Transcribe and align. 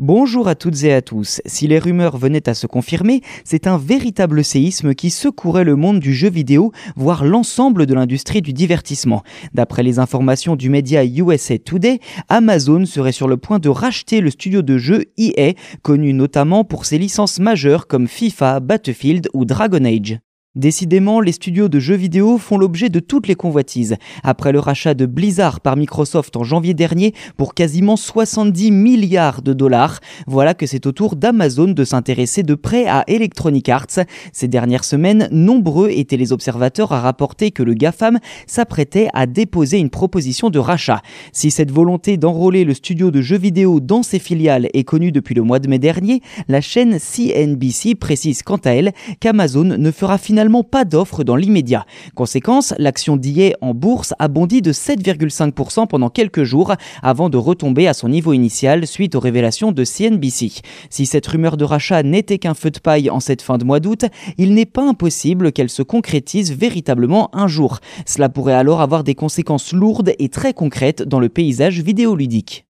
Bonjour 0.00 0.46
à 0.46 0.54
toutes 0.54 0.84
et 0.84 0.92
à 0.92 1.02
tous. 1.02 1.40
Si 1.44 1.66
les 1.66 1.80
rumeurs 1.80 2.18
venaient 2.18 2.48
à 2.48 2.54
se 2.54 2.68
confirmer, 2.68 3.20
c'est 3.42 3.66
un 3.66 3.76
véritable 3.76 4.44
séisme 4.44 4.94
qui 4.94 5.10
secourait 5.10 5.64
le 5.64 5.74
monde 5.74 5.98
du 5.98 6.14
jeu 6.14 6.30
vidéo, 6.30 6.70
voire 6.94 7.24
l'ensemble 7.24 7.84
de 7.84 7.94
l'industrie 7.94 8.40
du 8.40 8.52
divertissement. 8.52 9.24
D'après 9.54 9.82
les 9.82 9.98
informations 9.98 10.54
du 10.54 10.70
média 10.70 11.04
USA 11.04 11.58
Today, 11.58 11.98
Amazon 12.28 12.86
serait 12.86 13.10
sur 13.10 13.26
le 13.26 13.38
point 13.38 13.58
de 13.58 13.68
racheter 13.68 14.20
le 14.20 14.30
studio 14.30 14.62
de 14.62 14.78
jeu 14.78 15.06
EA, 15.18 15.54
connu 15.82 16.12
notamment 16.12 16.62
pour 16.62 16.84
ses 16.84 16.98
licences 16.98 17.40
majeures 17.40 17.88
comme 17.88 18.06
FIFA, 18.06 18.60
Battlefield 18.60 19.28
ou 19.34 19.44
Dragon 19.44 19.84
Age. 19.84 20.20
Décidément, 20.54 21.20
les 21.20 21.32
studios 21.32 21.68
de 21.68 21.78
jeux 21.78 21.94
vidéo 21.94 22.38
font 22.38 22.56
l'objet 22.56 22.88
de 22.88 23.00
toutes 23.00 23.28
les 23.28 23.34
convoitises. 23.34 23.96
Après 24.22 24.50
le 24.50 24.58
rachat 24.58 24.94
de 24.94 25.04
Blizzard 25.04 25.60
par 25.60 25.76
Microsoft 25.76 26.36
en 26.38 26.42
janvier 26.42 26.72
dernier 26.72 27.12
pour 27.36 27.52
quasiment 27.52 27.96
70 27.96 28.70
milliards 28.70 29.42
de 29.42 29.52
dollars, 29.52 30.00
voilà 30.26 30.54
que 30.54 30.64
c'est 30.64 30.86
au 30.86 30.92
tour 30.92 31.16
d'Amazon 31.16 31.72
de 31.72 31.84
s'intéresser 31.84 32.44
de 32.44 32.54
près 32.54 32.86
à 32.86 33.04
Electronic 33.08 33.68
Arts. 33.68 34.00
Ces 34.32 34.48
dernières 34.48 34.84
semaines, 34.84 35.28
nombreux 35.30 35.90
étaient 35.90 36.16
les 36.16 36.32
observateurs 36.32 36.92
à 36.92 37.00
rapporter 37.02 37.50
que 37.50 37.62
le 37.62 37.74
GAFAM 37.74 38.18
s'apprêtait 38.46 39.08
à 39.12 39.26
déposer 39.26 39.76
une 39.76 39.90
proposition 39.90 40.48
de 40.48 40.58
rachat. 40.58 41.02
Si 41.30 41.50
cette 41.50 41.70
volonté 41.70 42.16
d'enrôler 42.16 42.64
le 42.64 42.72
studio 42.72 43.10
de 43.10 43.20
jeux 43.20 43.36
vidéo 43.36 43.80
dans 43.80 44.02
ses 44.02 44.18
filiales 44.18 44.70
est 44.72 44.84
connue 44.84 45.12
depuis 45.12 45.34
le 45.34 45.42
mois 45.42 45.58
de 45.58 45.68
mai 45.68 45.78
dernier, 45.78 46.22
la 46.48 46.62
chaîne 46.62 46.98
CNBC 46.98 47.96
précise 47.96 48.42
quant 48.42 48.56
à 48.56 48.70
elle 48.70 48.92
qu'Amazon 49.20 49.64
ne 49.64 49.90
fera 49.90 50.16
finalement 50.16 50.37
pas 50.70 50.84
d'offre 50.84 51.24
dans 51.24 51.36
l'immédiat. 51.36 51.84
Conséquence, 52.14 52.74
l'action 52.78 53.16
d'IA 53.16 53.56
en 53.60 53.74
bourse 53.74 54.14
a 54.18 54.28
bondi 54.28 54.62
de 54.62 54.72
7,5% 54.72 55.86
pendant 55.86 56.10
quelques 56.10 56.44
jours 56.44 56.74
avant 57.02 57.28
de 57.28 57.36
retomber 57.36 57.88
à 57.88 57.94
son 57.94 58.08
niveau 58.08 58.32
initial 58.32 58.86
suite 58.86 59.14
aux 59.14 59.20
révélations 59.20 59.72
de 59.72 59.84
CNBC. 59.84 60.52
Si 60.90 61.06
cette 61.06 61.26
rumeur 61.26 61.56
de 61.56 61.64
rachat 61.64 62.02
n'était 62.02 62.38
qu'un 62.38 62.54
feu 62.54 62.70
de 62.70 62.78
paille 62.78 63.10
en 63.10 63.20
cette 63.20 63.42
fin 63.42 63.58
de 63.58 63.64
mois 63.64 63.80
d'août, 63.80 64.04
il 64.36 64.54
n'est 64.54 64.66
pas 64.66 64.86
impossible 64.88 65.52
qu'elle 65.52 65.70
se 65.70 65.82
concrétise 65.82 66.52
véritablement 66.52 67.30
un 67.32 67.48
jour. 67.48 67.78
Cela 68.06 68.28
pourrait 68.28 68.54
alors 68.54 68.80
avoir 68.80 69.04
des 69.04 69.14
conséquences 69.14 69.72
lourdes 69.72 70.12
et 70.18 70.28
très 70.28 70.54
concrètes 70.54 71.02
dans 71.02 71.20
le 71.20 71.28
paysage 71.28 71.80
vidéoludique. 71.80 72.67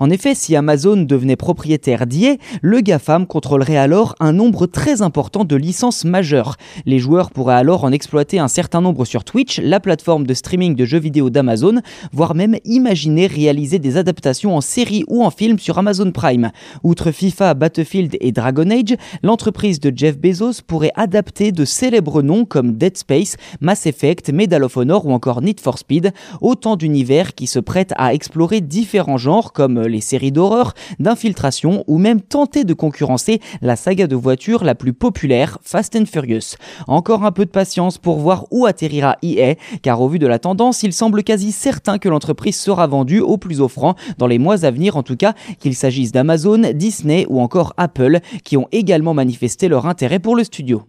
En 0.00 0.10
effet, 0.10 0.36
si 0.36 0.54
Amazon 0.54 0.96
devenait 0.96 1.34
propriétaire 1.34 2.06
d'IA, 2.06 2.36
le 2.62 2.80
GAFAM 2.80 3.26
contrôlerait 3.26 3.76
alors 3.76 4.14
un 4.20 4.32
nombre 4.32 4.66
très 4.66 5.02
important 5.02 5.44
de 5.44 5.56
licences 5.56 6.04
majeures. 6.04 6.54
Les 6.86 7.00
joueurs 7.00 7.32
pourraient 7.32 7.56
alors 7.56 7.82
en 7.82 7.90
exploiter 7.90 8.38
un 8.38 8.46
certain 8.46 8.80
nombre 8.80 9.04
sur 9.04 9.24
Twitch, 9.24 9.58
la 9.60 9.80
plateforme 9.80 10.24
de 10.24 10.34
streaming 10.34 10.76
de 10.76 10.84
jeux 10.84 11.00
vidéo 11.00 11.30
d'Amazon, 11.30 11.80
voire 12.12 12.36
même 12.36 12.58
imaginer 12.64 13.26
réaliser 13.26 13.80
des 13.80 13.96
adaptations 13.96 14.56
en 14.56 14.60
série 14.60 15.02
ou 15.08 15.24
en 15.24 15.30
film 15.30 15.58
sur 15.58 15.78
Amazon 15.78 16.12
Prime. 16.12 16.52
Outre 16.84 17.10
FIFA, 17.10 17.54
Battlefield 17.54 18.16
et 18.20 18.30
Dragon 18.30 18.70
Age, 18.70 18.96
l'entreprise 19.24 19.80
de 19.80 19.92
Jeff 19.94 20.16
Bezos 20.16 20.62
pourrait 20.64 20.92
adapter 20.94 21.50
de 21.50 21.64
célèbres 21.64 22.22
noms 22.22 22.44
comme 22.44 22.76
Dead 22.76 22.96
Space, 22.96 23.36
Mass 23.60 23.86
Effect, 23.86 24.30
Medal 24.32 24.62
of 24.62 24.76
Honor 24.76 25.06
ou 25.06 25.12
encore 25.12 25.42
Need 25.42 25.58
for 25.58 25.76
Speed, 25.76 26.12
autant 26.40 26.76
d'univers 26.76 27.34
qui 27.34 27.48
se 27.48 27.58
prêtent 27.58 27.94
à 27.96 28.14
explorer 28.14 28.60
différents 28.60 29.18
genres 29.18 29.52
comme 29.52 29.87
les 29.88 30.00
séries 30.00 30.32
d'horreur, 30.32 30.74
d'infiltration 30.98 31.84
ou 31.86 31.98
même 31.98 32.20
tenter 32.20 32.64
de 32.64 32.74
concurrencer 32.74 33.40
la 33.62 33.76
saga 33.76 34.06
de 34.06 34.16
voitures 34.16 34.64
la 34.64 34.74
plus 34.74 34.92
populaire, 34.92 35.58
Fast 35.62 35.96
and 35.96 36.06
Furious. 36.06 36.56
Encore 36.86 37.24
un 37.24 37.32
peu 37.32 37.44
de 37.44 37.50
patience 37.50 37.98
pour 37.98 38.18
voir 38.18 38.46
où 38.50 38.66
atterrira 38.66 39.16
EA, 39.22 39.54
car 39.82 40.00
au 40.00 40.08
vu 40.08 40.18
de 40.18 40.26
la 40.26 40.38
tendance, 40.38 40.82
il 40.82 40.92
semble 40.92 41.22
quasi 41.22 41.52
certain 41.52 41.98
que 41.98 42.08
l'entreprise 42.08 42.56
sera 42.56 42.86
vendue 42.86 43.20
au 43.20 43.36
plus 43.36 43.60
offrant 43.60 43.94
dans 44.18 44.26
les 44.26 44.38
mois 44.38 44.64
à 44.64 44.70
venir 44.70 44.96
en 44.96 45.02
tout 45.02 45.16
cas, 45.16 45.34
qu'il 45.60 45.74
s'agisse 45.74 46.12
d'Amazon, 46.12 46.72
Disney 46.74 47.26
ou 47.28 47.40
encore 47.40 47.72
Apple, 47.76 48.20
qui 48.44 48.56
ont 48.56 48.68
également 48.72 49.14
manifesté 49.14 49.68
leur 49.68 49.86
intérêt 49.86 50.18
pour 50.18 50.36
le 50.36 50.44
studio. 50.44 50.82